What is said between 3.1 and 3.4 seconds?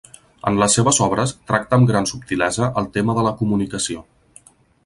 de la